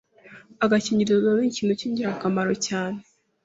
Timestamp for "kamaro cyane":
2.21-2.99